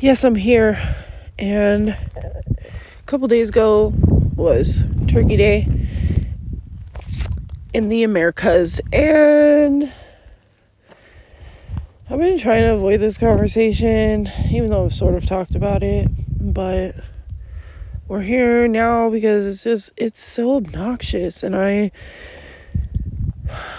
[0.00, 0.96] yes, I'm here.
[1.38, 2.42] And a
[3.06, 3.92] couple days ago
[4.36, 5.68] was Turkey Day
[7.72, 8.80] in the Americas.
[8.92, 9.92] And
[12.10, 16.08] I've been trying to avoid this conversation, even though I've sort of talked about it.
[16.40, 16.94] But
[18.06, 21.42] we're here now because it's just, it's so obnoxious.
[21.42, 21.90] And I.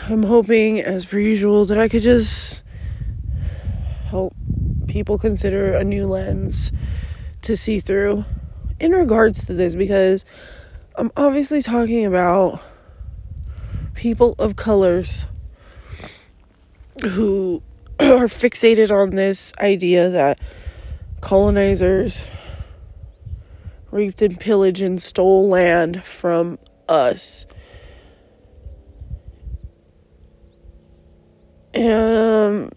[0.07, 2.63] I'm hoping, as per usual, that I could just
[4.07, 4.33] help
[4.89, 6.73] people consider a new lens
[7.43, 8.25] to see through
[8.79, 10.25] in regards to this because
[10.95, 12.59] I'm obviously talking about
[13.93, 15.27] people of colors
[17.01, 17.61] who
[17.99, 20.39] are fixated on this idea that
[21.21, 22.25] colonizers
[23.91, 27.45] reaped and pillaged and stole land from us.
[31.75, 32.71] Um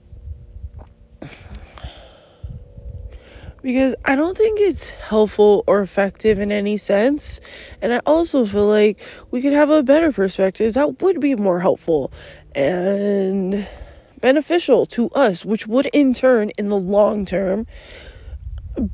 [3.63, 7.41] because I don't think it's helpful or effective in any sense.
[7.81, 9.01] And I also feel like
[9.31, 12.13] we could have a better perspective that would be more helpful
[12.55, 13.67] and
[14.21, 17.67] beneficial to us, which would in turn, in the long term,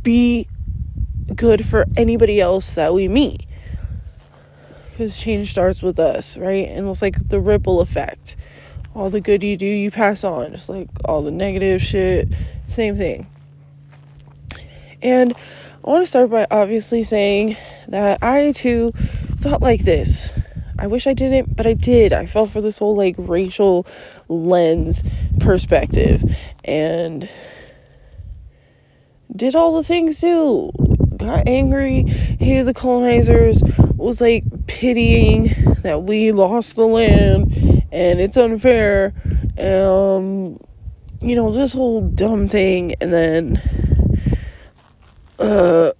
[0.03, 0.47] be
[1.35, 3.47] good for anybody else that we meet.
[4.91, 6.69] Because change starts with us, right?
[6.69, 8.37] And it's like the ripple effect.
[8.95, 10.53] All the good you do, you pass on.
[10.53, 12.29] Just like all the negative shit,
[12.67, 13.29] same thing
[15.03, 15.35] and
[15.85, 17.57] I want to start by obviously saying
[17.89, 18.93] that I too
[19.37, 20.33] thought like this.
[20.79, 22.13] I wish I didn't, but I did.
[22.13, 23.87] I fell for this whole like racial
[24.29, 25.03] lens
[25.41, 26.23] perspective
[26.65, 27.29] and
[29.35, 30.71] did all the things too.
[31.17, 33.63] Got angry, hated the colonizers,
[33.97, 37.53] was like pitying that we lost the land
[37.91, 39.13] and it's unfair.
[39.59, 40.61] Um,
[41.21, 43.88] you know, this whole dumb thing, and then
[45.39, 45.93] uh,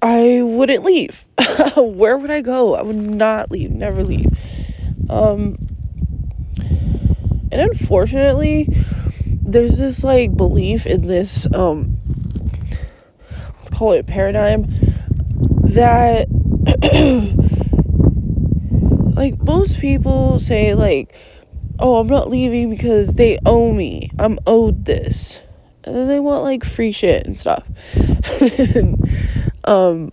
[0.00, 1.26] I wouldn't leave.
[1.76, 2.74] Where would I go?
[2.74, 4.28] I would not leave, never leave.
[5.10, 5.58] Um,
[7.50, 8.68] and unfortunately,
[9.42, 11.96] there's this like belief in this um
[13.56, 14.66] let's call it paradigm
[15.64, 16.28] that
[19.16, 21.14] like most people say like
[21.78, 24.10] oh, I'm not leaving because they owe me.
[24.18, 25.40] I'm owed this.
[25.84, 27.64] And then they want like free shit and stuff.
[28.40, 29.08] and,
[29.64, 30.12] um,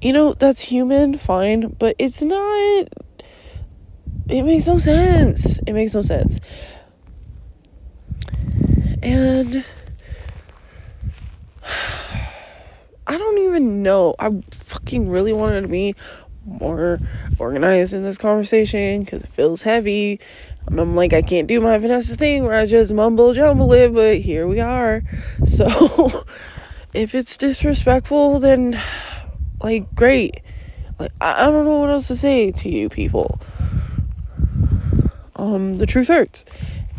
[0.00, 2.88] you know, that's human, fine, but it's not.
[4.28, 5.58] It makes no sense.
[5.66, 6.40] It makes no sense.
[9.02, 9.64] And
[13.06, 14.14] I don't even know.
[14.18, 15.94] I fucking really wanted to be
[16.44, 16.98] more
[17.38, 20.20] organized in this conversation because it feels heavy.
[20.66, 23.92] And I'm like, I can't do my Vanessa thing where I just mumble jumble it,
[23.92, 25.02] but here we are.
[25.46, 26.24] So
[26.94, 28.80] if it's disrespectful, then
[29.60, 30.40] like, great.
[30.98, 33.40] Like, I, I don't know what else to say to you people.
[35.36, 36.44] Um, the truth hurts.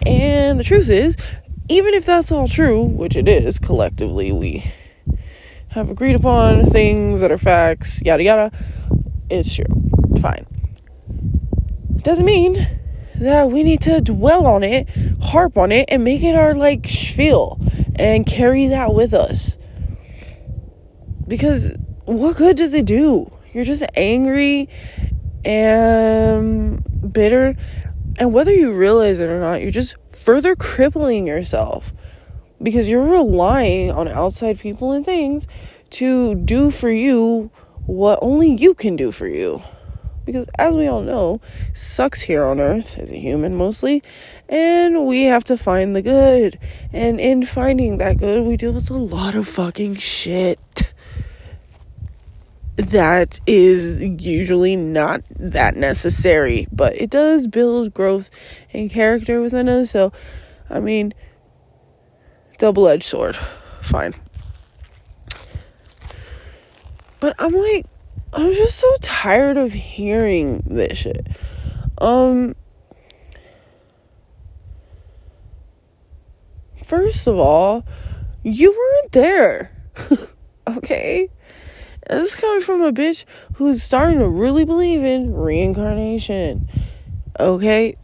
[0.05, 1.15] And the truth is,
[1.69, 4.71] even if that's all true, which it is, collectively, we
[5.69, 8.51] have agreed upon things that are facts, yada yada
[9.33, 9.65] it's true.
[10.21, 10.45] Fine.
[12.03, 12.67] Doesn't mean
[13.15, 14.87] that we need to dwell on it,
[15.21, 17.59] harp on it, and make it our like spiel
[17.95, 19.57] and carry that with us.
[21.27, 21.71] Because
[22.05, 23.31] what good does it do?
[23.53, 24.69] You're just angry
[25.45, 27.55] and bitter.
[28.17, 31.93] And whether you realize it or not, you're just further crippling yourself
[32.61, 35.47] because you're relying on outside people and things
[35.91, 37.51] to do for you
[37.85, 39.61] what only you can do for you.
[40.25, 41.41] Because as we all know,
[41.73, 44.01] sucks here on earth as a human mostly,
[44.47, 46.57] and we have to find the good.
[46.93, 50.93] And in finding that good, we deal with a lot of fucking shit
[52.75, 58.29] that is usually not that necessary, but it does build growth
[58.71, 59.91] and character within us.
[59.91, 60.11] So,
[60.69, 61.13] I mean,
[62.57, 63.37] double edged sword.
[63.81, 64.15] Fine.
[67.23, 67.85] But I'm like,
[68.33, 71.25] I'm just so tired of hearing this shit.
[71.99, 72.53] Um,
[76.85, 77.85] first of all,
[78.43, 79.71] you weren't there.
[80.67, 81.29] okay?
[82.07, 83.23] And this coming from a bitch
[83.53, 86.67] who's starting to really believe in reincarnation.
[87.39, 87.95] Okay?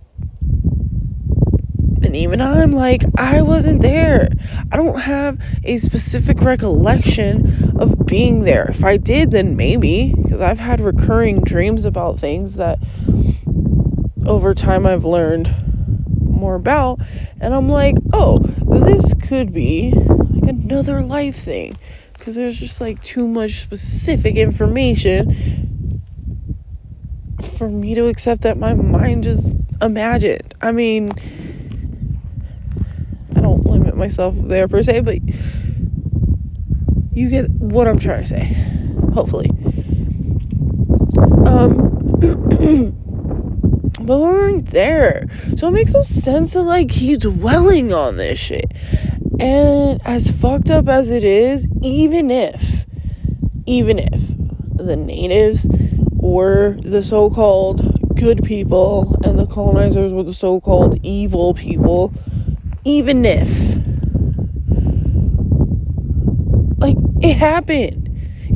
[2.10, 4.30] And even I'm like, I wasn't there.
[4.72, 8.66] I don't have a specific recollection of being there.
[8.68, 12.80] If I did, then maybe, because I've had recurring dreams about things that
[14.26, 15.54] over time I've learned
[16.24, 17.00] more about
[17.40, 21.78] and I'm like, "Oh, this could be like another life thing."
[22.18, 26.02] Cuz there's just like too much specific information
[27.40, 30.56] for me to accept that my mind just imagined.
[30.60, 31.12] I mean,
[34.00, 35.20] myself there per se, but
[37.12, 38.58] you get what I'm trying to say.
[39.14, 39.50] Hopefully.
[41.46, 42.96] Um
[44.10, 45.28] but we weren't there.
[45.56, 48.72] So it makes no sense to like keep dwelling on this shit.
[49.40, 52.86] And as fucked up as it is, even if,
[53.66, 54.22] even if
[54.76, 55.68] the natives
[56.14, 62.14] were the so called good people and the colonizers were the so called evil people,
[62.84, 63.76] even if,
[66.80, 68.08] like, it happened.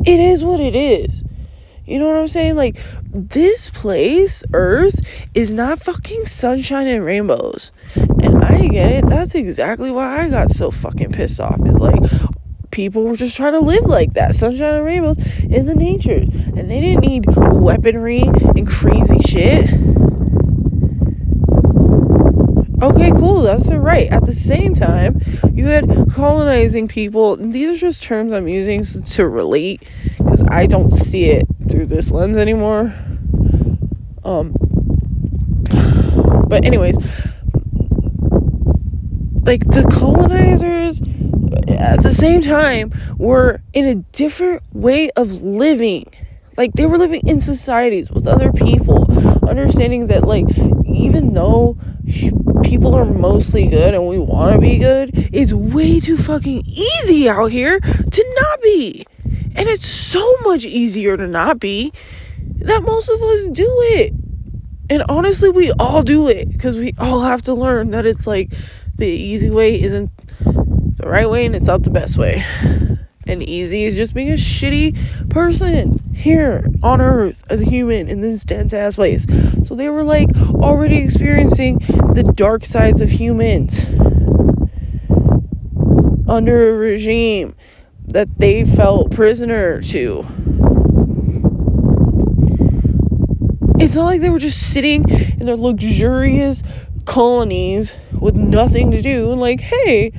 [0.06, 1.24] It is what it is.
[1.86, 2.56] You know what I'm saying?
[2.56, 2.78] Like,
[3.10, 5.00] this place, Earth,
[5.34, 7.72] is not fucking sunshine and rainbows.
[7.94, 9.08] And I get it.
[9.08, 11.58] That's exactly why I got so fucking pissed off.
[11.60, 12.02] It's like,
[12.70, 16.18] people were just trying to live like that sunshine and rainbows in the nature.
[16.18, 19.70] And they didn't need weaponry and crazy shit.
[22.82, 24.12] Okay, cool, that's all right.
[24.12, 25.18] At the same time,
[25.54, 27.36] you had colonizing people.
[27.36, 29.82] These are just terms I'm using to relate
[30.18, 32.94] because I don't see it through this lens anymore.
[34.24, 34.54] Um,
[36.48, 36.96] but anyways,
[39.42, 41.00] like the colonizers
[41.68, 46.04] at the same time were in a different way of living.
[46.58, 49.06] Like they were living in societies with other people,
[49.48, 50.44] understanding that like
[50.84, 51.78] even though
[52.62, 57.28] people are mostly good and we want to be good, it's way too fucking easy
[57.28, 59.06] out here to not be.
[59.56, 61.92] And it's so much easier to not be
[62.56, 64.12] that most of us do it.
[64.90, 68.52] And honestly, we all do it because we all have to learn that it's like
[68.96, 70.10] the easy way isn't
[70.96, 72.44] the right way and it's not the best way.
[73.26, 78.20] And easy is just being a shitty person here on earth as a human in
[78.20, 79.26] this dense ass place.
[79.66, 81.80] So they were like already experiencing
[82.14, 83.86] the dark sides of humans
[86.28, 87.56] under a regime
[88.06, 90.24] that they felt prisoner to.
[93.80, 96.62] It's not like they were just sitting in their luxurious
[97.04, 100.12] colonies with nothing to do and like, hey,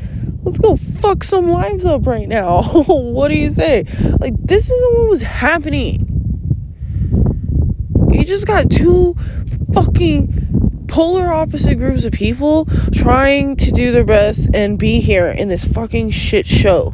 [0.43, 2.61] let's go fuck some lives up right now.
[2.87, 3.85] what do you say?
[4.19, 6.11] Like, this isn't what was happening.
[8.11, 9.15] You just got two
[9.73, 10.44] fucking
[10.87, 15.65] polar opposite groups of people trying to do their best and be here in this
[15.65, 16.93] fucking shit show.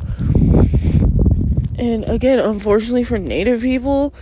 [1.77, 4.13] And again, unfortunately for native people,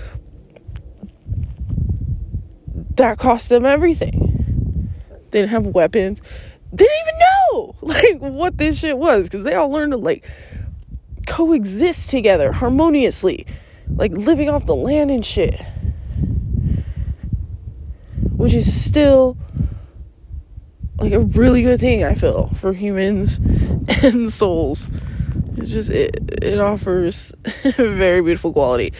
[2.96, 4.90] that cost them everything.
[5.32, 6.22] They didn't have weapons.
[6.72, 10.26] They didn't even know like what this shit was because they all learned to like
[11.28, 13.46] coexist together harmoniously,
[13.96, 15.60] like living off the land and shit.
[18.36, 19.38] Which is still
[21.00, 23.38] like a really good thing I feel for humans
[24.04, 24.90] and souls.
[25.58, 27.34] It just it it offers
[27.78, 28.94] very beautiful quality.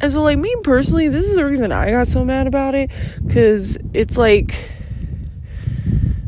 [0.00, 2.90] And so like me personally, this is the reason I got so mad about it
[3.30, 4.68] cuz it's like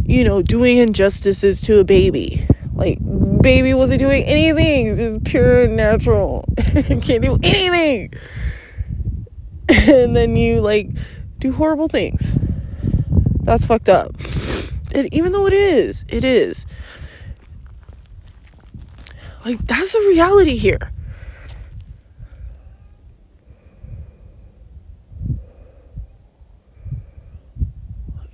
[0.06, 2.46] you know, doing injustices to a baby.
[2.74, 2.98] Like
[3.40, 4.88] baby wasn't doing anything.
[4.88, 6.44] It's just pure natural.
[6.56, 8.12] Can't do anything.
[9.68, 10.90] And then you like
[11.38, 12.34] do horrible things.
[13.42, 14.14] That's fucked up.
[14.94, 16.66] Even though it is, it is.
[19.44, 20.92] Like, that's the reality here.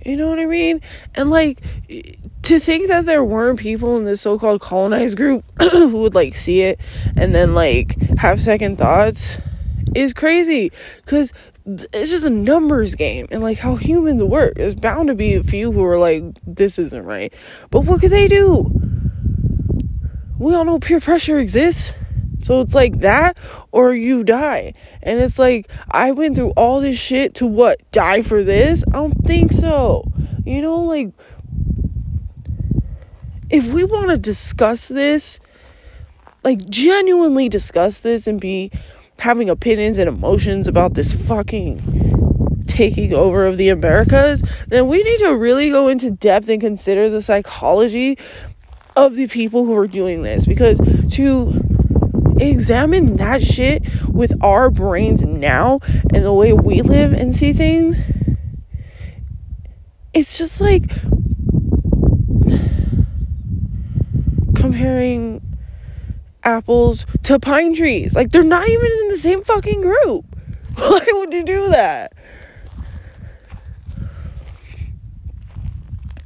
[0.05, 0.81] You know what I mean?
[1.15, 1.61] And like
[2.43, 6.61] to think that there weren't people in this so-called colonized group who would like see
[6.61, 6.79] it
[7.15, 9.37] and then like have second thoughts
[9.95, 10.71] is crazy
[11.05, 11.33] cuz
[11.65, 14.55] it's just a numbers game and like how humans work.
[14.55, 17.33] There's bound to be a few who are like this isn't right.
[17.69, 18.81] But what could they do?
[20.41, 21.93] we all know peer pressure exists.
[22.39, 23.37] So it's like that
[23.71, 24.73] or you die.
[25.03, 27.79] And it's like, I went through all this shit to what?
[27.91, 28.83] Die for this?
[28.87, 30.03] I don't think so.
[30.43, 31.13] You know, like,
[33.51, 35.39] if we want to discuss this,
[36.43, 38.71] like, genuinely discuss this and be
[39.21, 45.19] having opinions and emotions about this fucking taking over of the Americas, then we need
[45.19, 48.17] to really go into depth and consider the psychology
[48.95, 50.47] of the people who are doing this.
[50.47, 50.79] Because
[51.11, 51.53] to
[52.39, 55.79] examine that shit with our brains now
[56.13, 57.95] and the way we live and see things
[60.13, 60.89] it's just like
[64.55, 65.39] comparing
[66.43, 68.15] apples to pine trees.
[68.15, 70.25] Like they're not even in the same fucking group.
[70.75, 72.13] Why would you do that?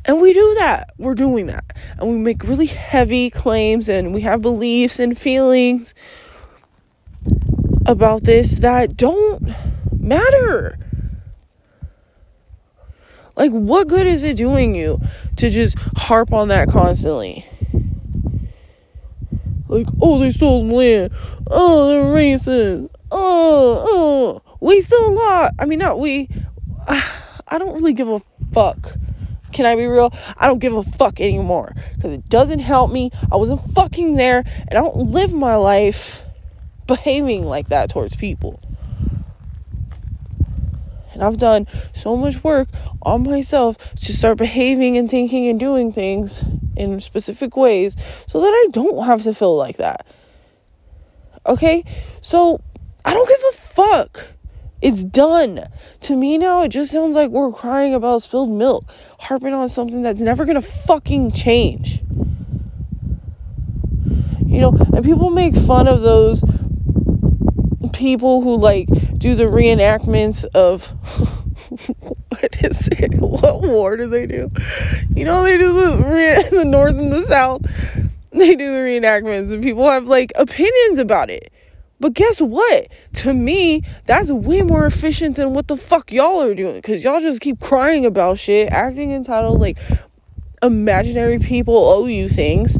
[0.05, 0.93] And we do that.
[0.97, 1.65] We're doing that.
[1.97, 5.95] And we make really heavy claims and we have beliefs and feelings
[7.87, 9.55] about this that don't
[9.91, 10.77] matter.
[13.35, 15.01] Like, what good is it doing you
[15.37, 17.45] to just harp on that constantly?
[19.75, 21.11] Like, oh, they stole land.
[21.47, 22.89] Oh, they're racist.
[23.11, 25.53] Oh, oh, we still lot.
[25.59, 26.29] I mean, not we.
[26.87, 28.21] I don't really give a
[28.53, 28.95] fuck.
[29.51, 30.13] Can I be real?
[30.37, 33.11] I don't give a fuck anymore because it doesn't help me.
[33.31, 36.23] I wasn't fucking there, and I don't live my life
[36.87, 38.61] behaving like that towards people.
[41.15, 42.67] And I've done so much work
[43.01, 46.43] on myself to start behaving and thinking and doing things
[46.75, 47.95] in specific ways
[48.27, 50.05] so that I don't have to feel like that.
[51.47, 51.83] Okay?
[52.21, 52.61] So
[53.03, 54.27] I don't give a fuck.
[54.81, 55.67] It's done.
[56.01, 58.85] To me now, it just sounds like we're crying about spilled milk,
[59.19, 62.01] harping on something that's never gonna fucking change.
[64.45, 66.43] You know, and people make fun of those
[67.93, 68.89] people who like
[69.25, 70.85] do the reenactments of
[72.29, 73.15] what is it?
[73.15, 74.51] What war do they do?
[75.15, 77.63] You know, they do the the North and the South.
[78.29, 81.51] They do the reenactments, and people have like opinions about it.
[81.99, 82.87] But guess what?
[83.13, 86.79] To me, that's way more efficient than what the fuck y'all are doing.
[86.83, 89.79] Cause y'all just keep crying about shit, acting entitled, like
[90.61, 92.77] imaginary people owe you things.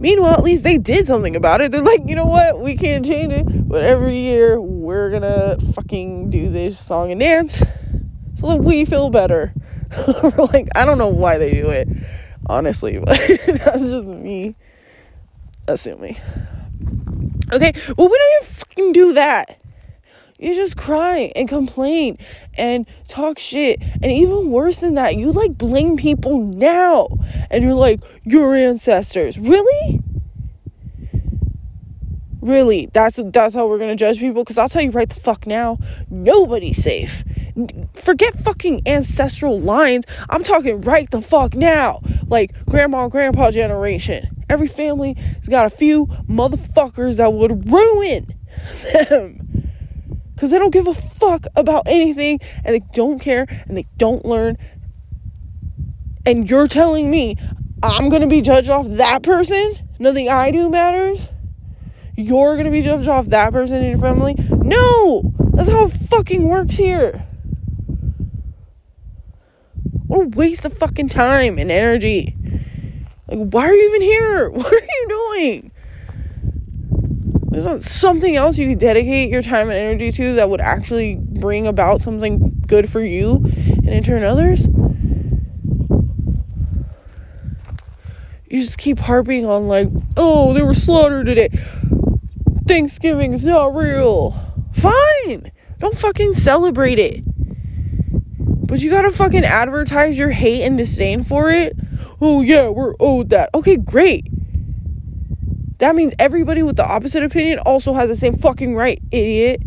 [0.00, 1.70] Meanwhile, at least they did something about it.
[1.70, 2.58] They're like, you know what?
[2.58, 3.68] We can't change it.
[3.68, 7.62] But every year, we're gonna fucking do this song and dance
[8.36, 9.52] so that we feel better.
[10.38, 11.86] like, I don't know why they do it,
[12.46, 14.56] honestly, but that's just me
[15.68, 16.16] assuming.
[17.52, 19.59] Okay, well, we don't even fucking do that.
[20.40, 22.16] You just cry and complain
[22.54, 23.78] and talk shit.
[23.82, 27.08] And even worse than that, you like blame people now.
[27.50, 29.38] And you're like, your ancestors.
[29.38, 30.00] Really?
[32.40, 32.88] Really?
[32.94, 34.42] That's that's how we're gonna judge people?
[34.42, 35.76] Because I'll tell you right the fuck now,
[36.08, 37.22] nobody's safe.
[37.92, 40.06] Forget fucking ancestral lines.
[40.30, 42.00] I'm talking right the fuck now.
[42.28, 44.42] Like grandma and grandpa generation.
[44.48, 48.34] Every family has got a few motherfuckers that would ruin
[49.10, 49.49] them
[50.40, 54.24] because they don't give a fuck about anything and they don't care and they don't
[54.24, 54.56] learn.
[56.24, 57.36] And you're telling me
[57.82, 59.74] I'm gonna be judged off that person?
[59.98, 61.28] Nothing I do matters?
[62.16, 64.34] You're gonna be judged off that person in your family?
[64.50, 65.30] No!
[65.52, 67.26] That's how it fucking works here.
[70.06, 72.34] What a waste of fucking time and energy.
[73.28, 74.48] Like, why are you even here?
[74.52, 75.69] What are you doing?
[77.64, 81.66] There's something else you could dedicate your time and energy to that would actually bring
[81.66, 84.66] about something good for you and in turn others?
[88.46, 91.48] You just keep harping on like oh they were slaughtered today.
[92.66, 94.32] Thanksgiving is not real.
[94.74, 95.50] Fine.
[95.78, 97.22] Don't fucking celebrate it.
[98.66, 101.76] But you gotta fucking advertise your hate and disdain for it.
[102.20, 103.50] Oh yeah we're owed that.
[103.54, 104.29] Okay great
[105.80, 109.62] that means everybody with the opposite opinion also has the same fucking right, idiot.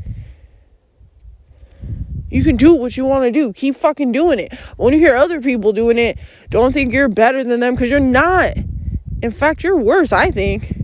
[2.29, 3.51] You can do what you want to do.
[3.53, 4.53] Keep fucking doing it.
[4.77, 6.17] When you hear other people doing it,
[6.49, 8.55] don't think you're better than them because you're not.
[9.21, 10.75] In fact, you're worse, I think.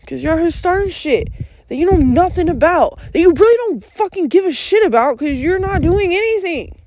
[0.00, 1.28] Because you're here starting shit
[1.68, 5.40] that you know nothing about, that you really don't fucking give a shit about because
[5.40, 6.80] you're not doing anything.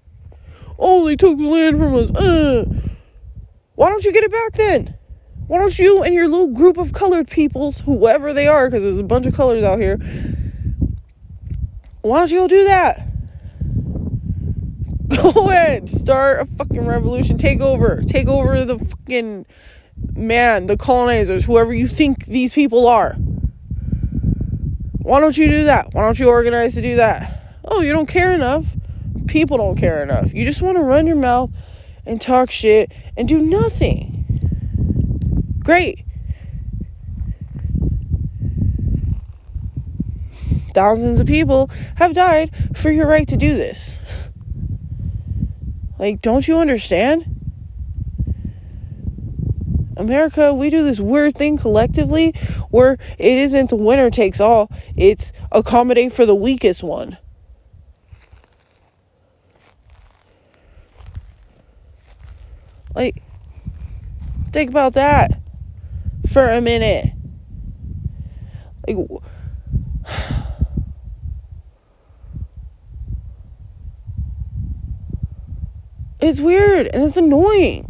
[0.80, 2.10] Oh, they took the land from us.
[2.12, 2.66] Uh.
[3.76, 4.97] Why don't you get it back then?
[5.48, 8.98] Why don't you and your little group of colored peoples, whoever they are, because there's
[8.98, 9.98] a bunch of colors out here,
[12.02, 13.08] why don't you go do that?
[15.34, 17.38] Go ahead, start a fucking revolution.
[17.38, 18.02] Take over.
[18.04, 19.46] Take over the fucking
[20.16, 23.14] man, the colonizers, whoever you think these people are.
[25.00, 25.94] Why don't you do that?
[25.94, 27.56] Why don't you organize to do that?
[27.64, 28.66] Oh, you don't care enough.
[29.28, 30.34] People don't care enough.
[30.34, 31.52] You just want to run your mouth
[32.06, 34.17] and talk shit and do nothing.
[35.68, 36.06] Great.
[40.74, 43.98] Thousands of people have died for your right to do this.
[46.00, 47.26] Like, don't you understand?
[49.98, 52.32] America, we do this weird thing collectively
[52.70, 57.18] where it isn't the winner takes all, it's accommodate for the weakest one.
[62.96, 63.22] Like,
[64.54, 65.42] think about that
[66.32, 67.12] for a minute.
[68.88, 68.98] Like,
[76.20, 77.86] it's weird and it's annoying.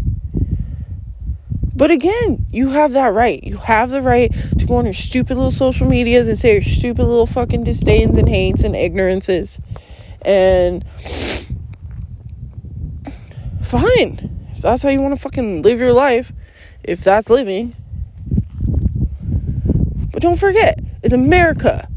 [1.75, 3.43] But again, you have that right.
[3.43, 6.63] You have the right to go on your stupid little social medias and say your
[6.63, 9.59] stupid little fucking disdains and hates and ignorances.
[10.23, 10.83] And
[13.61, 14.47] fine.
[14.53, 16.31] If that's how you want to fucking live your life,
[16.83, 17.75] if that's living.
[20.17, 21.87] But don't forget, it's America.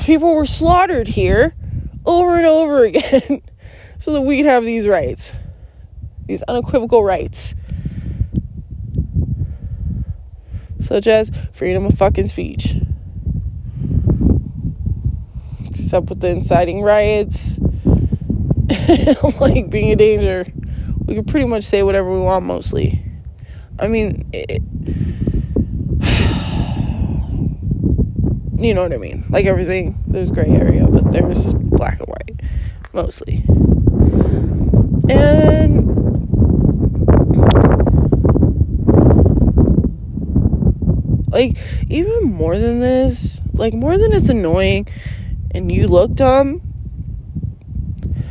[0.00, 1.54] People were slaughtered here
[2.06, 3.42] over and over again
[3.98, 5.34] so that we could have these rights,
[6.24, 7.54] these unequivocal rights
[10.78, 12.74] such as freedom of fucking speech.
[15.66, 17.58] Except with the inciting riots,
[19.40, 20.50] like being a danger,
[21.04, 23.04] we can pretty much say whatever we want mostly.
[23.78, 24.62] I mean, it,
[28.58, 29.24] you know what I mean?
[29.30, 32.40] Like everything, there's gray area, but there's black and white
[32.92, 33.44] mostly.
[35.08, 35.88] And
[41.30, 44.88] Like, even more than this, like, more than it's annoying
[45.52, 46.62] and you look dumb,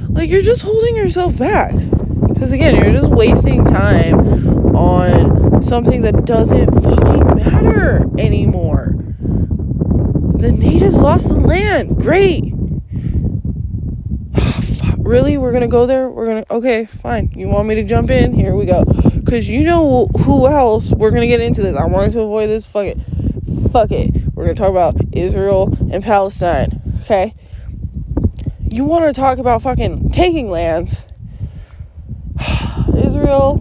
[0.09, 1.73] like, you're just holding yourself back.
[2.27, 8.66] Because, again, you're just wasting time on something that doesn't fucking matter anymore.
[10.37, 11.97] The natives lost the land.
[11.97, 12.43] Great.
[14.97, 15.37] really?
[15.37, 16.09] We're gonna go there?
[16.09, 16.45] We're gonna.
[16.51, 17.31] Okay, fine.
[17.35, 18.33] You want me to jump in?
[18.33, 18.85] Here we go.
[19.27, 21.75] Because you know who else we're going to get into this.
[21.75, 22.65] I wanted to avoid this.
[22.65, 22.97] Fuck it.
[23.73, 24.13] Fuck it.
[24.33, 27.01] We're going to talk about Israel and Palestine.
[27.01, 27.35] Okay?
[28.69, 31.01] You want to talk about fucking taking lands.
[32.97, 33.59] Israel,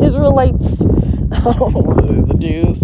[0.00, 2.82] Israelites, oh, the Jews,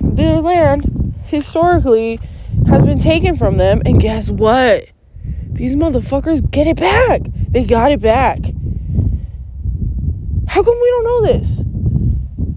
[0.00, 0.84] their land
[1.28, 2.18] historically
[2.66, 4.90] has been taken from them, and guess what?
[5.52, 7.22] These motherfuckers get it back.
[7.48, 8.38] They got it back.
[10.46, 11.62] How come we don't know this?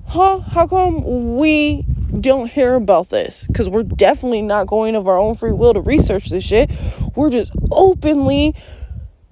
[0.07, 0.39] Huh?
[0.39, 1.85] How come we
[2.19, 3.45] don't hear about this?
[3.47, 6.71] Because we're definitely not going of our own free will to research this shit.
[7.15, 8.55] We're just openly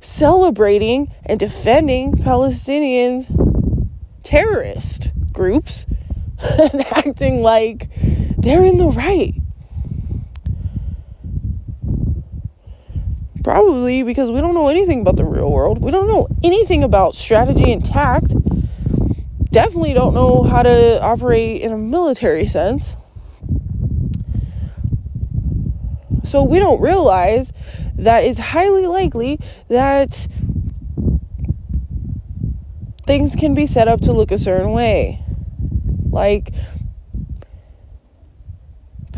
[0.01, 3.89] celebrating and defending Palestinian
[4.23, 5.85] terrorist groups
[6.39, 7.89] and acting like
[8.49, 9.35] they're in the right.
[13.43, 15.83] Probably because we don't know anything about the real world.
[15.83, 18.33] We don't know anything about strategy and tact
[19.51, 22.95] definitely don't know how to operate in a military sense.
[26.23, 27.53] So we don't realize
[27.95, 30.27] that it's highly likely that
[33.05, 35.23] things can be set up to look a certain way.
[36.09, 36.53] Like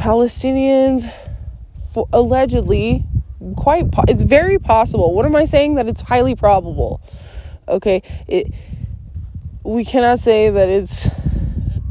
[0.01, 1.11] Palestinians
[2.11, 3.05] allegedly
[3.55, 5.13] quite po- it's very possible.
[5.13, 7.01] What am I saying that it's highly probable?
[7.67, 8.51] Okay, it
[9.63, 11.07] we cannot say that it's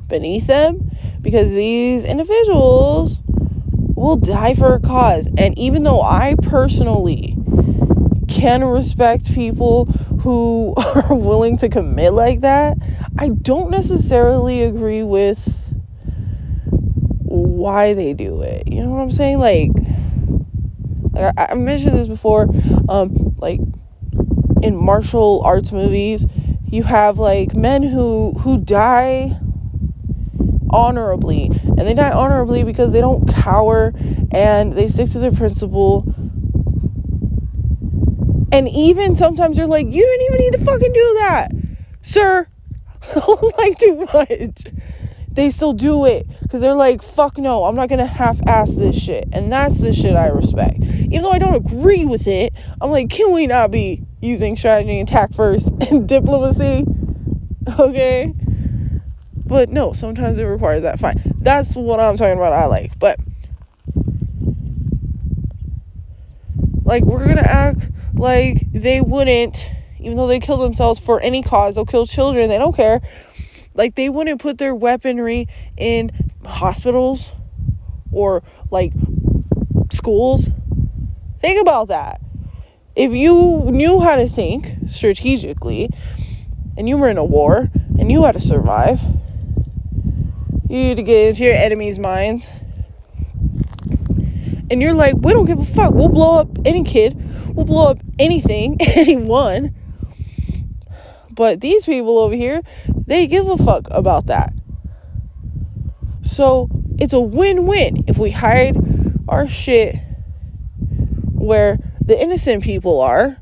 [0.08, 0.90] beneath them
[1.22, 3.22] because these individuals
[3.94, 5.28] will die for a cause.
[5.38, 7.36] And even though I personally
[8.26, 12.76] can respect people who are willing to commit like that,
[13.16, 15.59] I don't necessarily agree with
[17.60, 18.66] why they do it.
[18.66, 19.38] You know what I'm saying?
[19.38, 19.70] Like,
[21.12, 22.48] like I, I mentioned this before,
[22.88, 23.60] um, like
[24.62, 26.26] in martial arts movies,
[26.66, 29.38] you have like men who who die
[30.70, 33.92] honorably and they die honorably because they don't cower
[34.30, 36.14] and they stick to their principle
[38.52, 41.50] and even sometimes you're like you don't even need to fucking do that
[42.02, 42.46] sir
[43.58, 44.64] like too much
[45.40, 49.28] they still do it because they're like fuck no i'm not gonna half-ass this shit
[49.32, 53.08] and that's the shit i respect even though i don't agree with it i'm like
[53.08, 56.84] can we not be using strategy and tact first and diplomacy.
[57.78, 58.34] Okay?
[59.46, 61.00] But no, sometimes it requires that.
[61.00, 61.20] Fine.
[61.40, 62.52] That's what I'm talking about.
[62.52, 62.98] I like.
[62.98, 63.18] But
[66.84, 71.74] like we're gonna act like they wouldn't, even though they kill themselves for any cause,
[71.74, 73.00] they'll kill children, they don't care.
[73.74, 76.10] Like they wouldn't put their weaponry in
[76.44, 77.30] hospitals
[78.12, 78.92] or like
[79.90, 80.48] schools.
[81.40, 82.20] Think about that
[82.96, 85.88] if you knew how to think strategically
[86.76, 89.00] and you were in a war and you had to survive,
[90.68, 92.46] you had to get into your enemy's minds.
[94.70, 95.92] And you're like, we don't give a fuck.
[95.92, 97.16] We'll blow up any kid.
[97.54, 99.74] We'll blow up anything, anyone.
[101.40, 102.60] But these people over here,
[103.06, 104.52] they give a fuck about that.
[106.20, 108.76] So it's a win win if we hide
[109.26, 109.96] our shit
[111.32, 113.38] where the innocent people are.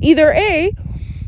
[0.00, 0.74] Either A,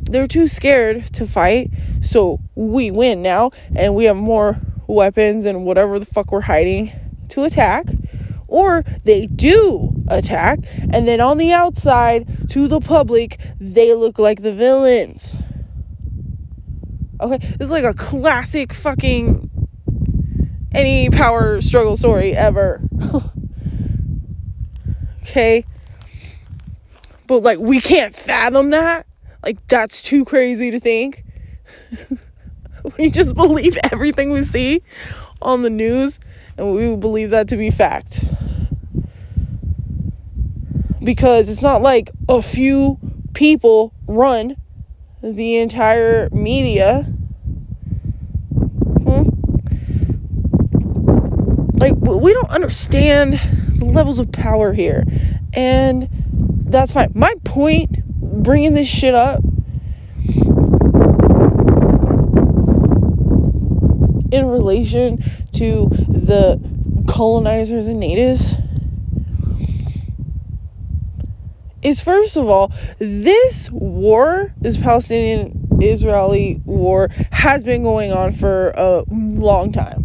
[0.00, 5.66] they're too scared to fight, so we win now, and we have more weapons and
[5.66, 6.90] whatever the fuck we're hiding
[7.28, 7.85] to attack.
[8.48, 14.43] Or they do attack, and then on the outside, to the public, they look like
[14.43, 15.35] the villains.
[17.21, 19.51] Okay, this is like a classic fucking
[20.75, 22.83] any power struggle story ever.
[25.23, 25.64] okay?
[27.27, 29.07] But like we can't fathom that.
[29.45, 31.25] Like that's too crazy to think.
[32.99, 34.83] we just believe everything we see
[35.40, 36.19] on the news
[36.57, 38.25] and we believe that to be fact.
[41.05, 42.99] Because it's not like a few
[43.35, 44.57] people run
[45.23, 47.03] the entire media.
[49.03, 49.29] Hmm?
[51.75, 53.40] Like we don't understand
[53.77, 55.05] the levels of power here
[55.53, 56.09] and
[56.67, 57.12] that's fine.
[57.14, 59.43] My point bringing this shit up
[64.33, 66.61] in relation to the
[67.07, 68.55] colonizers and natives
[71.85, 78.70] is first of all this war this palestinian israeli war has been going on for
[78.70, 80.05] a long time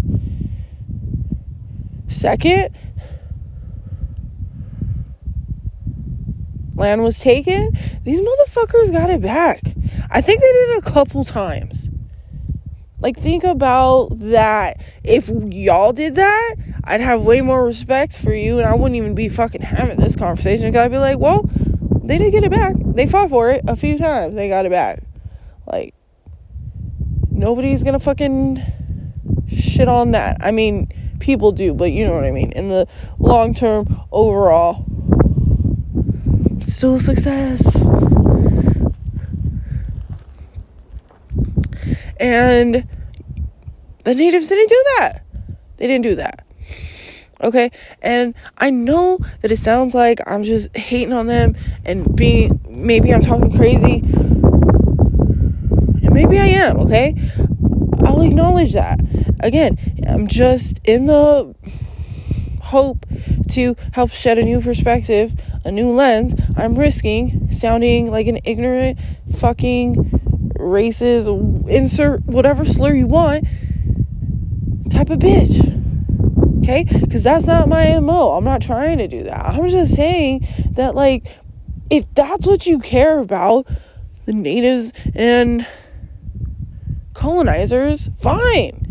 [2.10, 2.76] Second,
[6.74, 7.72] land was taken.
[8.04, 9.62] These motherfuckers got it back.
[10.10, 11.88] I think they did it a couple times.
[13.02, 14.82] Like, think about that.
[15.04, 19.16] If y'all did that, I'd have way more respect for you, and I wouldn't even
[19.16, 20.72] be fucking having this conversation.
[20.74, 21.50] Cause I'd be like, well,
[22.04, 22.76] they did get it back.
[22.78, 24.36] They fought for it a few times.
[24.36, 25.04] They got it back.
[25.66, 25.94] Like,
[27.30, 28.64] nobody's gonna fucking
[29.48, 30.38] shit on that.
[30.42, 32.52] I mean, people do, but you know what I mean.
[32.54, 32.88] In the
[33.20, 34.86] long term, overall,
[36.60, 37.86] still success.
[42.20, 42.88] And
[44.04, 45.24] the natives didn't do that.
[45.78, 46.46] They didn't do that.
[47.42, 47.72] Okay?
[48.02, 51.56] And I know that it sounds like I'm just hating on them
[51.86, 54.00] and being maybe I'm talking crazy.
[56.02, 57.16] And maybe I am, okay?
[58.04, 59.00] I'll acknowledge that.
[59.40, 61.56] Again, I'm just in the
[62.62, 63.06] hope
[63.52, 66.36] to help shed a new perspective, a new lens.
[66.58, 69.00] I'm risking sounding like an ignorant
[69.38, 70.09] fucking
[70.70, 73.46] racist, insert whatever slur you want
[74.90, 75.78] type of bitch.
[76.60, 76.84] Okay?
[76.84, 78.32] Because that's not my MO.
[78.32, 79.46] I'm not trying to do that.
[79.46, 81.26] I'm just saying that, like,
[81.90, 83.68] if that's what you care about,
[84.26, 85.66] the natives and
[87.14, 88.86] colonizers, fine.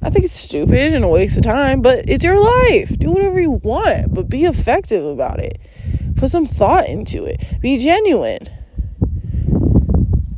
[0.00, 2.96] I think it's stupid and a waste of time, but it's your life.
[2.98, 5.60] Do whatever you want, but be effective about it.
[6.16, 7.42] Put some thought into it.
[7.60, 8.48] Be genuine.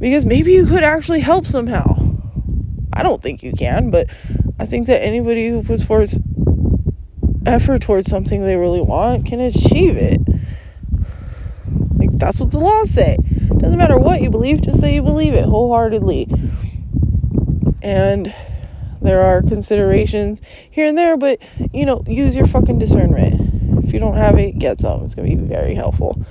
[0.00, 2.16] Because maybe you could actually help somehow.
[2.92, 4.08] I don't think you can, but
[4.58, 6.18] I think that anybody who puts forth
[7.46, 10.20] effort towards something they really want can achieve it.
[11.96, 13.16] Like that's what the laws say.
[13.58, 16.28] Doesn't matter what you believe, just say you believe it wholeheartedly.
[17.82, 18.34] And
[19.00, 21.40] there are considerations here and there, but
[21.72, 23.84] you know, use your fucking discernment.
[23.84, 25.04] If you don't have it, get some.
[25.04, 26.24] It's to be very helpful.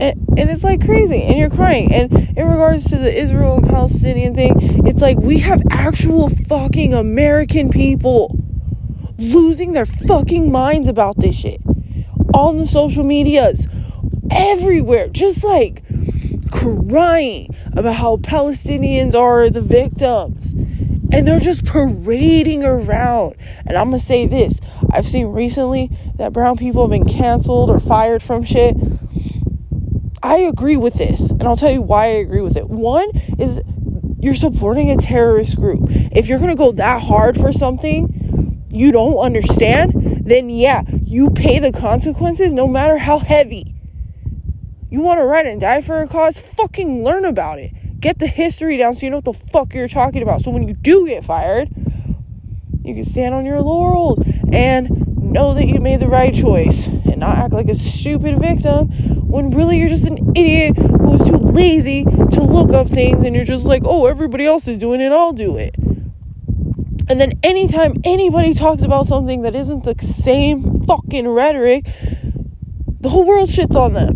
[0.00, 1.92] And, and it's like crazy, and you're crying.
[1.92, 4.54] And in regards to the Israel and Palestinian thing,
[4.86, 8.38] it's like we have actual fucking American people
[9.18, 11.60] losing their fucking minds about this shit
[12.32, 13.66] on the social medias
[14.30, 15.82] everywhere, just like
[16.50, 20.52] crying about how Palestinians are the victims.
[21.12, 23.34] And they're just parading around.
[23.66, 24.60] And I'm to say this
[24.92, 28.76] I've seen recently that brown people have been canceled or fired from shit.
[30.22, 31.30] I agree with this.
[31.30, 32.68] And I'll tell you why I agree with it.
[32.68, 33.60] One is
[34.18, 35.84] you're supporting a terrorist group.
[35.88, 41.30] If you're going to go that hard for something you don't understand, then yeah, you
[41.30, 43.74] pay the consequences no matter how heavy.
[44.90, 46.38] You want to run and die for a cause?
[46.38, 47.72] Fucking learn about it.
[48.00, 50.42] Get the history down so you know what the fuck you're talking about.
[50.42, 51.68] So when you do get fired,
[52.82, 56.88] you can stand on your laurels and know that you made the right choice
[57.20, 58.88] not act like a stupid victim
[59.30, 63.36] when really you're just an idiot who is too lazy to look up things and
[63.36, 65.76] you're just like, oh, everybody else is doing it, I'll do it.
[67.08, 71.86] And then anytime anybody talks about something that isn't the same fucking rhetoric,
[73.00, 74.14] the whole world shits on them.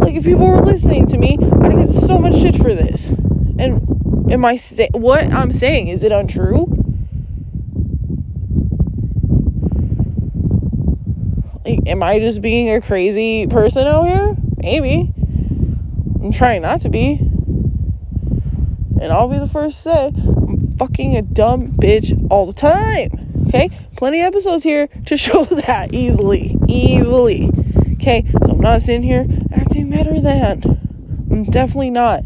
[0.00, 3.10] Like if people were listening to me, I'd get so much shit for this.
[3.58, 6.71] And am I say what I'm saying is it untrue?
[11.86, 14.36] Am I just being a crazy person out here?
[14.58, 15.12] Maybe.
[16.22, 17.18] I'm trying not to be.
[19.00, 23.44] And I'll be the first to say I'm fucking a dumb bitch all the time.
[23.48, 23.70] Okay?
[23.96, 26.56] Plenty of episodes here to show that easily.
[26.68, 27.50] Easily.
[27.94, 28.24] Okay?
[28.44, 30.62] So I'm not sitting here acting better than.
[31.30, 32.22] I'm definitely not.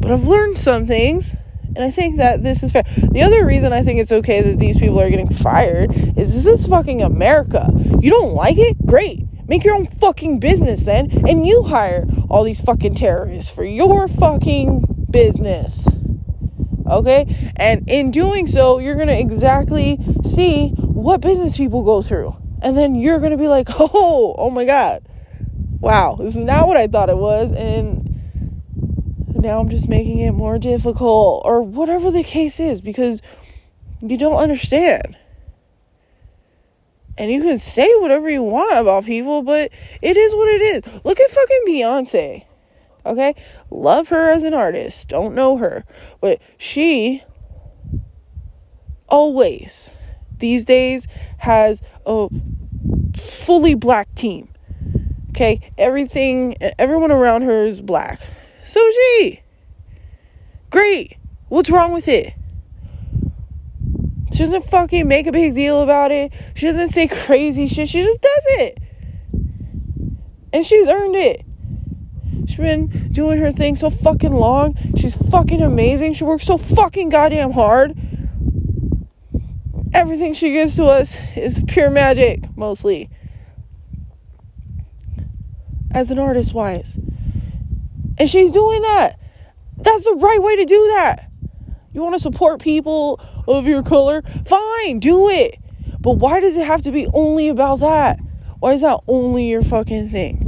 [0.00, 1.36] But I've learned some things
[1.76, 2.84] and I think that this is fair.
[2.96, 6.46] The other reason I think it's okay that these people are getting fired is this
[6.46, 7.68] is fucking America.
[8.00, 8.76] You don't like it?
[8.86, 9.26] Great.
[9.46, 14.08] Make your own fucking business then, and you hire all these fucking terrorists for your
[14.08, 15.86] fucking business.
[16.86, 17.52] Okay?
[17.56, 22.36] And in doing so, you're gonna exactly see what business people go through.
[22.62, 25.06] And then you're gonna be like, oh, oh my god.
[25.80, 27.52] Wow, this is not what I thought it was.
[27.52, 28.03] And
[29.44, 33.22] now I'm just making it more difficult or whatever the case is because
[34.00, 35.16] you don't understand.
[37.16, 39.70] And you can say whatever you want about people, but
[40.02, 41.04] it is what it is.
[41.04, 42.44] Look at fucking Beyonce.
[43.06, 43.34] Okay?
[43.70, 45.08] Love her as an artist.
[45.08, 45.84] Don't know her.
[46.20, 47.22] But she
[49.08, 49.94] always,
[50.38, 51.06] these days,
[51.38, 52.28] has a
[53.14, 54.48] fully black team.
[55.30, 55.70] Okay?
[55.78, 58.20] Everything, everyone around her is black.
[58.64, 59.42] So she.
[60.70, 61.16] Great.
[61.48, 62.34] What's wrong with it?
[64.32, 66.32] She doesn't fucking make a big deal about it.
[66.54, 67.88] She doesn't say crazy shit.
[67.88, 68.78] She just does it.
[70.52, 71.44] And she's earned it.
[72.46, 74.76] She's been doing her thing so fucking long.
[74.96, 76.14] She's fucking amazing.
[76.14, 77.96] She works so fucking goddamn hard.
[79.92, 83.10] Everything she gives to us is pure magic, mostly.
[85.92, 86.98] As an artist wise.
[88.18, 89.18] And she's doing that.
[89.76, 91.30] That's the right way to do that.
[91.92, 94.22] You want to support people of your color?
[94.46, 95.58] Fine, do it.
[96.00, 98.18] But why does it have to be only about that?
[98.58, 100.40] Why is that only your fucking thing?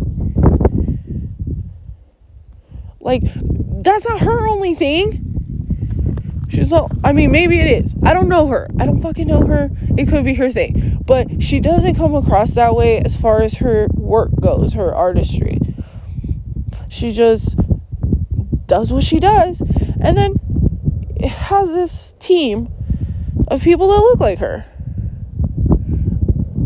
[3.01, 3.23] Like,
[3.83, 5.23] that's not her only thing.
[6.49, 7.95] She's not, I mean, maybe it is.
[8.03, 8.69] I don't know her.
[8.81, 9.71] I don't fucking know her.
[9.97, 11.03] It could be her thing.
[11.05, 15.59] But she doesn't come across that way as far as her work goes, her artistry.
[16.97, 17.59] She just
[18.65, 19.61] does what she does
[20.01, 20.35] and then
[21.29, 22.73] has this team
[23.49, 24.65] of people that look like her.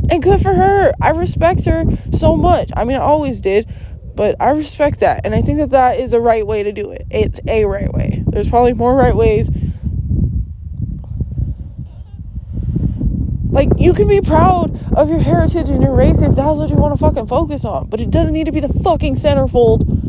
[0.09, 0.93] And good for her.
[1.01, 2.71] I respect her so much.
[2.77, 3.69] I mean, I always did,
[4.14, 5.27] but I respect that.
[5.27, 7.09] And I think that that is a right way to do it.
[7.11, 8.23] It's a right way.
[8.29, 9.51] There's probably more right ways.
[13.49, 16.77] Like, you can be proud of your heritage and your race if that's what you
[16.77, 19.99] want to fucking focus on, but it doesn't need to be the fucking centerfold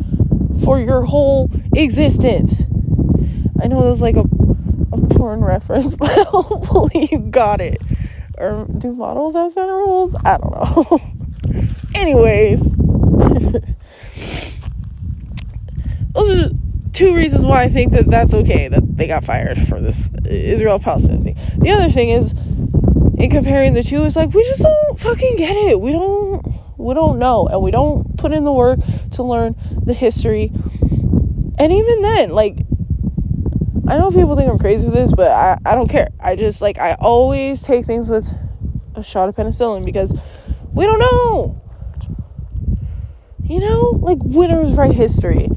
[0.63, 2.65] for your whole existence.
[3.61, 7.81] I know it was like a, a porn reference, but hopefully you got it.
[8.37, 10.15] Or do models have center holes?
[10.25, 10.99] I don't know.
[11.95, 12.61] Anyways,
[16.13, 16.49] those are
[16.93, 20.79] two reasons why I think that that's okay that they got fired for this Israel
[20.79, 21.37] Palestine thing.
[21.57, 25.55] The other thing is, in comparing the two, it's like we just don't fucking get
[25.55, 25.79] it.
[25.79, 26.43] We don't
[26.81, 28.79] we don't know and we don't put in the work
[29.11, 30.51] to learn the history.
[31.57, 32.65] And even then like
[33.87, 36.09] i know people think i'm crazy for this but i, I don't care.
[36.19, 38.27] I just like i always take things with
[38.95, 40.13] a shot of penicillin because
[40.73, 41.61] we don't know.
[43.43, 45.49] You know like winners write history.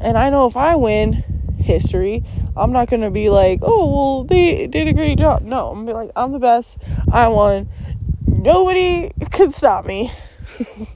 [0.00, 1.24] And i know if i win
[1.58, 2.24] history
[2.56, 5.42] i'm not gonna be like oh well they did a great job.
[5.42, 6.78] No i'm gonna be like i'm the best.
[7.10, 7.70] I won.
[8.26, 10.12] Nobody could stop me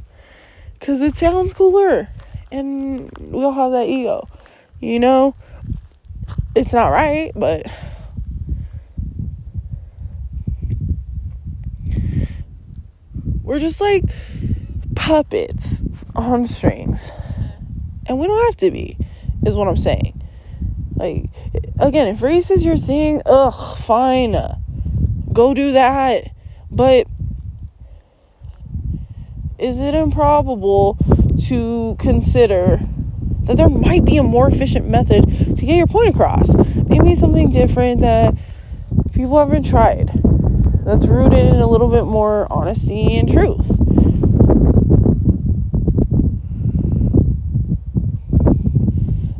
[0.78, 2.08] because it sounds cooler
[2.50, 4.28] and we all have that ego
[4.80, 5.34] you know?
[6.54, 7.66] It's not right but
[13.42, 14.04] we're just like
[14.94, 15.84] puppets
[16.14, 17.10] on strings.
[18.06, 18.96] And we don't have to be
[19.44, 20.22] is what i'm saying.
[20.96, 21.26] Like
[21.78, 24.36] again if race is your thing ugh fine.
[25.32, 26.30] Go do that.
[26.70, 27.06] But
[29.62, 30.98] is it improbable
[31.46, 32.81] to consider
[33.44, 35.25] that there might be a more efficient method
[35.57, 36.53] to get your point across?
[36.88, 38.35] Maybe something different that
[39.12, 40.11] people haven't tried
[40.85, 43.70] that's rooted in a little bit more honesty and truth.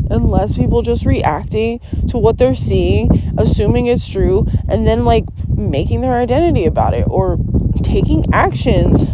[0.09, 5.25] And less people just reacting to what they're seeing, assuming it's true, and then like
[5.49, 7.39] making their identity about it or
[7.83, 9.09] taking actions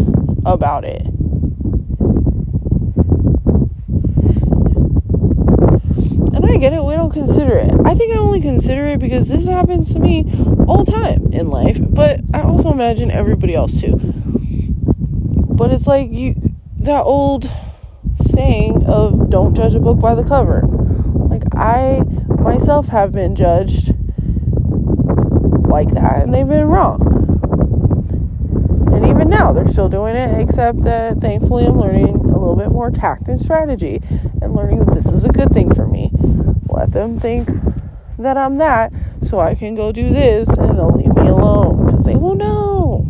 [0.54, 1.02] about it.
[6.34, 7.72] And I get it, we don't consider it.
[7.84, 10.24] I think I only consider it because this happens to me
[10.66, 13.98] all the time in life, but I also imagine everybody else too.
[13.98, 16.34] But it's like you
[16.78, 17.50] that old
[18.14, 20.62] saying of don't judge a book by the cover.
[20.66, 22.02] Like I
[22.40, 23.94] myself have been judged
[25.68, 27.08] like that and they've been wrong.
[29.38, 33.29] Now they're still doing it except that thankfully I'm learning a little bit more tact
[33.29, 34.03] and strategy
[34.42, 36.11] and learning that this is a good thing for me.
[36.68, 37.48] Let them think
[38.18, 42.05] that I'm that so I can go do this and they'll leave me alone because
[42.05, 43.07] they will know.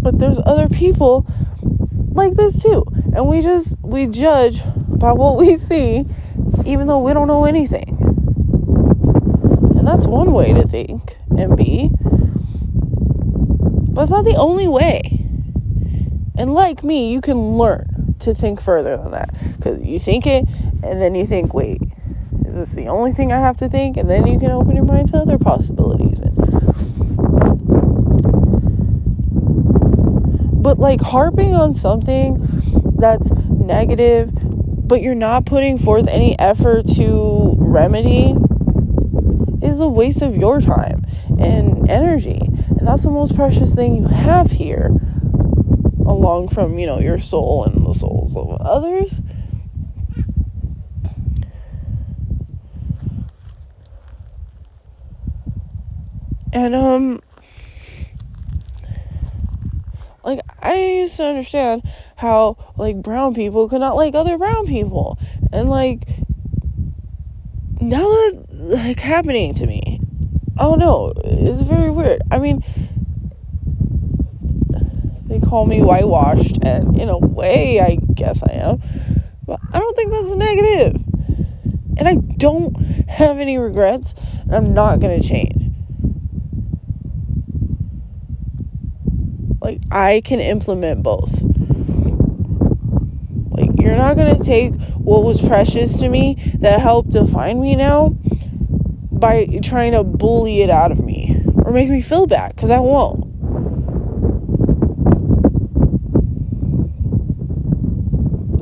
[0.00, 1.26] But there's other people
[2.12, 2.86] like this too.
[3.14, 6.06] And we just we judge by what we see
[6.64, 7.98] even though we don't know anything.
[9.76, 10.97] And that's one way to think
[11.38, 11.90] and be.
[13.92, 15.00] But it's not the only way.
[16.36, 19.34] And like me, you can learn to think further than that.
[19.56, 20.46] Because you think it,
[20.82, 21.80] and then you think, wait,
[22.46, 23.96] is this the only thing I have to think?
[23.96, 26.18] And then you can open your mind to other possibilities.
[30.60, 32.38] But like harping on something
[32.98, 38.34] that's negative, but you're not putting forth any effort to remedy
[39.62, 41.04] is a waste of your time
[41.38, 42.40] and energy.
[42.40, 44.90] And that's the most precious thing you have here,
[46.06, 49.20] along from, you know, your soul and the souls of others.
[56.52, 57.22] And, um,
[60.24, 61.82] like, I used to understand
[62.16, 65.18] how, like, brown people could not like other brown people.
[65.52, 66.08] And, like,
[67.80, 70.00] now it's, like, happening to me.
[70.58, 71.12] I don't know.
[71.24, 72.20] It's very weird.
[72.32, 72.64] I mean,
[75.26, 78.80] they call me whitewashed, and in a way, I guess I am.
[79.46, 81.00] But I don't think that's negative.
[81.96, 82.74] And I don't
[83.08, 85.70] have any regrets, and I'm not going to change.
[89.60, 91.40] Like, I can implement both.
[93.50, 97.76] Like, you're not going to take what was precious to me that helped define me
[97.76, 98.16] now
[99.20, 102.80] by trying to bully it out of me or make me feel bad because I
[102.80, 103.24] won't.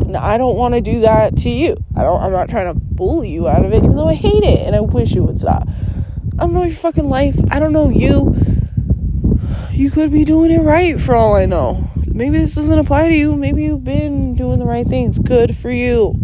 [0.07, 1.77] And I don't want to do that to you.
[1.97, 4.45] I don't I'm not trying to bully you out of it even though I hate
[4.45, 5.69] it and I wish you would stop.
[6.39, 7.39] I don't know your fucking life.
[7.51, 8.37] I don't know you.
[9.73, 11.91] You could be doing it right for all I know.
[12.07, 13.37] Maybe this doesn't apply to you.
[13.37, 15.19] Maybe you've been doing the right things.
[15.19, 16.15] Good for you.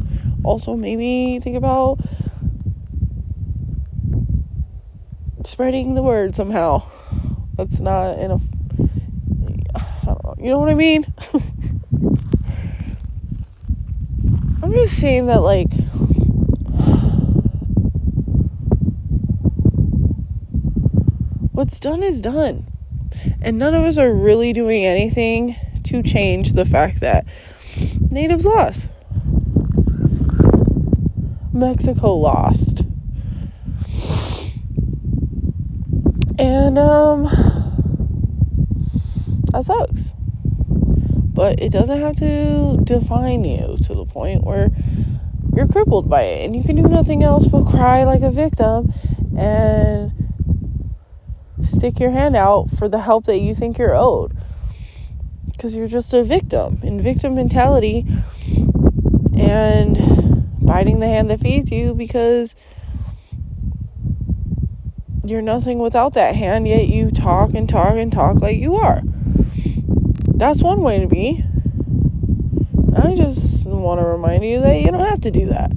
[0.43, 2.01] Also, maybe think about
[5.53, 6.83] spreading the word somehow.
[7.57, 8.41] That's not in a.
[9.75, 10.35] I don't know.
[10.39, 11.05] You know what I mean?
[14.63, 15.71] I'm just saying that, like.
[21.53, 22.67] What's done is done.
[23.43, 27.27] And none of us are really doing anything to change the fact that
[28.11, 28.89] natives lost.
[31.53, 32.85] Mexico lost.
[36.43, 37.23] And um
[39.53, 40.11] that sucks.
[41.33, 44.71] But it doesn't have to define you to the point where
[45.55, 48.93] you're crippled by it and you can do nothing else but cry like a victim
[49.39, 50.11] and
[51.63, 54.37] stick your hand out for the help that you think you're owed.
[55.53, 58.05] Because you're just a victim in victim mentality
[59.39, 59.97] and
[60.61, 62.57] biting the hand that feeds you because
[65.25, 69.03] you're nothing without that hand, yet you talk and talk and talk like you are.
[70.35, 71.45] That's one way to be.
[72.97, 75.73] I just want to remind you that you don't have to do that.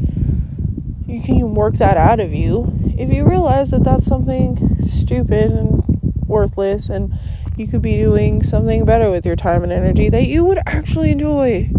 [1.06, 5.84] You can work that out of you if you realize that that's something stupid and
[6.26, 7.14] worthless and
[7.56, 11.12] you could be doing something better with your time and energy that you would actually
[11.12, 11.70] enjoy.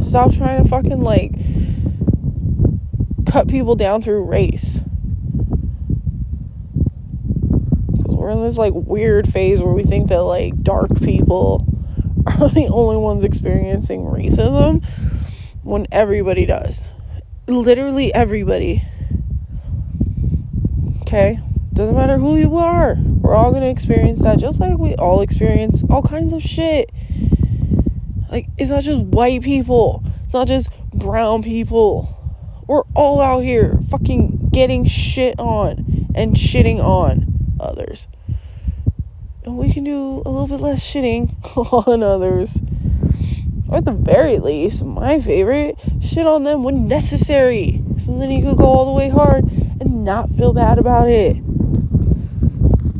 [0.00, 1.32] Stop trying to fucking like
[3.26, 4.80] cut people down through race.
[7.92, 11.66] Because we're in this like weird phase where we think that like dark people
[12.26, 14.84] are the only ones experiencing racism
[15.62, 16.88] when everybody does.
[17.46, 18.82] Literally everybody.
[21.02, 21.40] Okay?
[21.72, 22.96] Doesn't matter who you are.
[22.98, 26.90] We're all going to experience that just like we all experience all kinds of shit.
[28.30, 32.15] Like, it's not just white people, it's not just brown people.
[32.66, 38.08] We're all out here fucking getting shit on and shitting on others.
[39.44, 41.34] And we can do a little bit less shitting
[41.86, 42.58] on others
[43.68, 47.82] or at the very least, my favorite, shit on them when necessary.
[47.98, 49.44] So then you could go all the way hard
[49.80, 51.36] and not feel bad about it.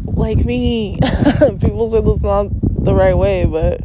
[0.06, 0.98] Like me.
[1.60, 2.48] People say that's not
[2.84, 3.82] the right way, but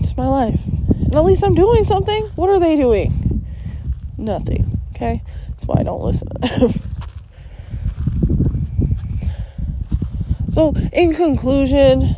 [0.00, 0.60] it's my life.
[0.66, 2.26] And at least I'm doing something.
[2.34, 3.17] What are they doing?
[4.28, 4.78] Nothing.
[4.94, 5.22] Okay?
[5.48, 6.82] That's why I don't listen to them.
[10.50, 12.14] so, in conclusion,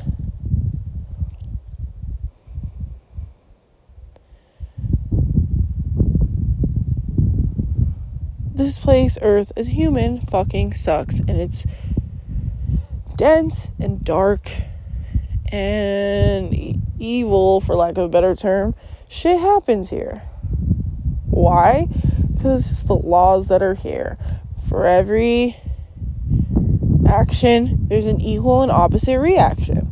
[8.53, 11.21] this place, Earth, as human, fucking sucks.
[11.21, 11.65] And it's
[13.15, 14.51] dense and dark
[15.53, 18.75] and evil, for lack of a better term.
[19.09, 20.25] Shit happens here.
[21.31, 21.89] Why?
[22.33, 24.19] Because it's the laws that are here.
[24.69, 25.57] For every
[27.07, 29.87] action, there's an equal and opposite reaction.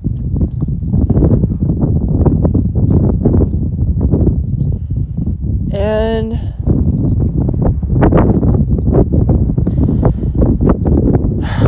[5.72, 6.32] And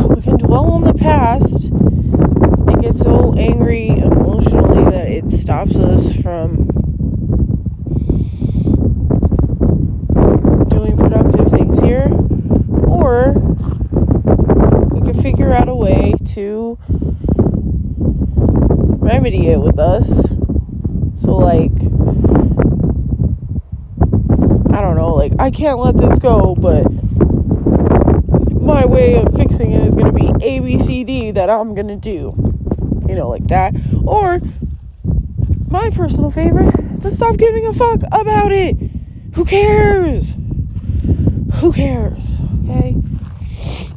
[0.09, 6.13] we can dwell on the past and get so angry emotionally that it stops us
[6.15, 6.67] from
[10.69, 12.09] doing productive things here,
[13.11, 13.33] or
[14.93, 16.77] we can figure out a way to
[18.99, 20.07] remedy it with us.
[21.15, 21.73] So, like,
[24.71, 26.85] I don't know, like, I can't let this go, but
[28.61, 31.75] my way of fixing it is going to be A, B, C, D that I'm
[31.75, 32.33] going to do.
[33.07, 33.73] You know, like that.
[34.05, 34.39] Or,
[35.67, 38.77] my personal favorite, to stop giving a fuck about it.
[39.33, 40.35] Who cares?
[41.55, 42.41] Who cares?
[42.63, 42.95] Okay?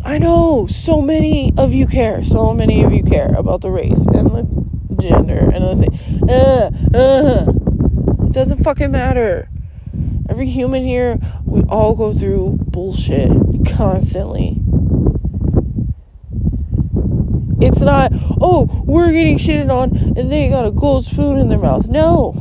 [0.04, 2.22] I know so many of you care.
[2.24, 6.28] So many of you care about the race and the gender and the thing.
[6.28, 7.52] Uh, uh.
[8.26, 9.48] It doesn't fucking matter.
[10.28, 13.30] Every human here, we all go through bullshit
[13.66, 14.60] constantly.
[17.60, 21.58] It's not, oh, we're getting shitted on and they got a gold spoon in their
[21.58, 21.88] mouth.
[21.88, 22.34] No.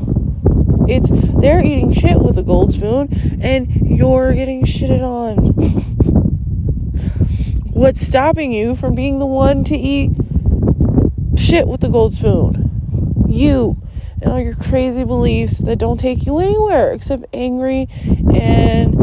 [0.88, 1.10] It's
[1.40, 5.84] they're eating shit with a gold spoon and you're getting shitted on.
[7.74, 10.12] What's stopping you from being the one to eat
[11.36, 13.26] shit with the gold spoon?
[13.28, 13.82] You
[14.22, 17.90] and all your crazy beliefs that don't take you anywhere except angry
[18.32, 18.94] and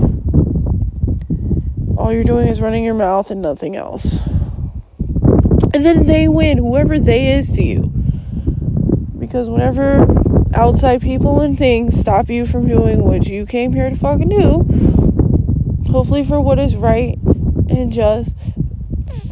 [1.98, 4.20] all you're doing is running your mouth and nothing else.
[5.74, 7.92] And then they win, whoever they is to you.
[9.18, 10.06] Because whenever
[10.54, 15.90] outside people and things stop you from doing what you came here to fucking do,
[15.90, 17.18] hopefully for what is right
[17.68, 18.30] and just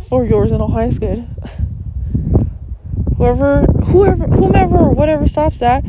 [0.08, 1.28] for yours and all highest good.
[3.16, 5.84] Whoever, whoever, whomever, or whatever stops that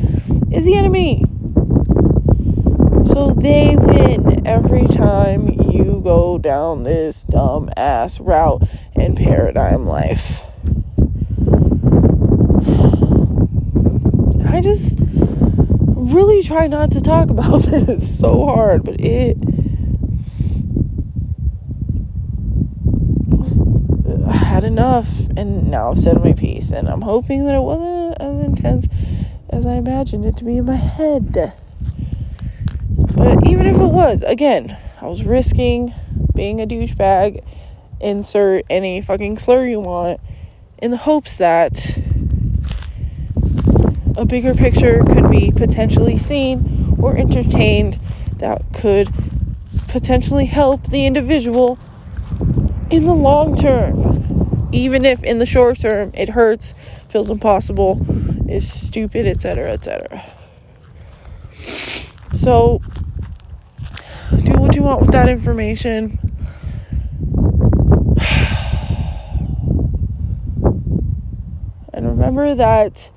[0.50, 1.24] is the enemy.
[3.04, 8.62] So they win every time you go down this dumb ass route
[8.94, 10.42] in paradigm life.
[14.46, 19.38] I just really try not to talk about this so hard, but it
[24.26, 25.08] I had enough
[25.38, 28.88] and now I've said my piece and I'm hoping that it wasn't as intense
[29.48, 31.32] as I imagined it to be in my head.
[33.16, 35.94] But even if it was, again, I was risking
[36.34, 37.42] being a douchebag,
[38.00, 40.20] insert any fucking slur you want,
[40.76, 41.98] in the hopes that
[44.14, 47.98] a bigger picture could be potentially seen or entertained
[48.36, 49.08] that could
[49.88, 51.78] potentially help the individual
[52.90, 54.19] in the long term.
[54.72, 56.74] Even if in the short term it hurts,
[57.08, 58.04] feels impossible,
[58.48, 60.24] is stupid, etc., etc.
[62.32, 62.80] So,
[64.44, 66.18] do what you want with that information.
[71.92, 73.10] And remember that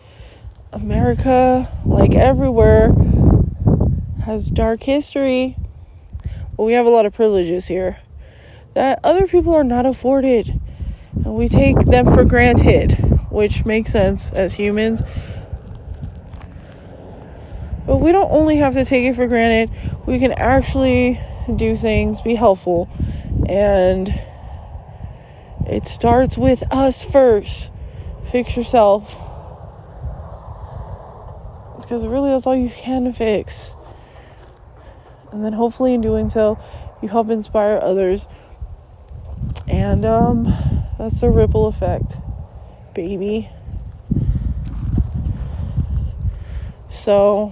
[0.74, 2.92] America, like everywhere,
[4.26, 5.56] has dark history.
[6.58, 8.00] But we have a lot of privileges here
[8.74, 10.60] that other people are not afforded.
[11.16, 12.94] And we take them for granted,
[13.30, 15.02] which makes sense as humans.
[17.86, 19.70] But we don't only have to take it for granted,
[20.06, 21.20] we can actually
[21.56, 22.90] do things, be helpful.
[23.48, 24.08] And
[25.66, 27.72] it starts with us first.
[28.32, 29.18] Fix yourself.
[31.80, 33.76] Because really, that's all you can fix.
[35.32, 36.58] And then, hopefully, in doing so,
[37.02, 38.28] you help inspire others.
[39.68, 42.16] And um, that's the ripple effect,
[42.94, 43.50] baby.
[46.88, 47.52] So,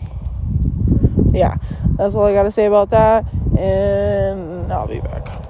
[1.34, 1.58] yeah,
[1.98, 3.26] that's all I got to say about that,
[3.58, 5.41] and I'll be back.